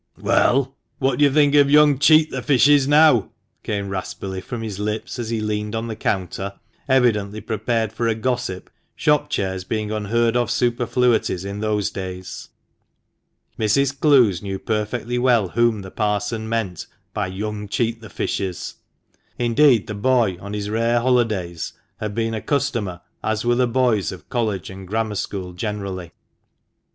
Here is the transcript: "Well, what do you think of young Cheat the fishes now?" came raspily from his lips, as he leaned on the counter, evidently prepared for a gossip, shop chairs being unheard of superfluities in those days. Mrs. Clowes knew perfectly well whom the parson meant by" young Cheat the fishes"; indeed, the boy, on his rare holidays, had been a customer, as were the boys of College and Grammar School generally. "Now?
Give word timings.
"Well, 0.17 0.75
what 0.97 1.19
do 1.19 1.25
you 1.25 1.31
think 1.31 1.53
of 1.53 1.69
young 1.69 1.99
Cheat 1.99 2.31
the 2.31 2.41
fishes 2.41 2.87
now?" 2.87 3.29
came 3.63 3.87
raspily 3.89 4.41
from 4.41 4.63
his 4.63 4.79
lips, 4.79 5.19
as 5.19 5.29
he 5.29 5.41
leaned 5.41 5.75
on 5.75 5.85
the 5.85 5.95
counter, 5.95 6.53
evidently 6.89 7.39
prepared 7.39 7.93
for 7.93 8.07
a 8.07 8.15
gossip, 8.15 8.71
shop 8.95 9.29
chairs 9.29 9.63
being 9.63 9.91
unheard 9.91 10.35
of 10.35 10.49
superfluities 10.49 11.45
in 11.45 11.59
those 11.59 11.91
days. 11.91 12.49
Mrs. 13.59 13.99
Clowes 13.99 14.41
knew 14.41 14.57
perfectly 14.57 15.19
well 15.19 15.49
whom 15.49 15.83
the 15.83 15.91
parson 15.91 16.49
meant 16.49 16.87
by" 17.13 17.27
young 17.27 17.67
Cheat 17.67 18.01
the 18.01 18.09
fishes"; 18.09 18.77
indeed, 19.37 19.85
the 19.85 19.93
boy, 19.93 20.35
on 20.41 20.53
his 20.53 20.67
rare 20.67 20.99
holidays, 21.01 21.73
had 21.99 22.15
been 22.15 22.33
a 22.33 22.41
customer, 22.41 23.01
as 23.23 23.45
were 23.45 23.53
the 23.53 23.67
boys 23.67 24.11
of 24.11 24.29
College 24.29 24.71
and 24.71 24.87
Grammar 24.87 25.13
School 25.13 25.53
generally. 25.53 26.05
"Now? 26.07 26.11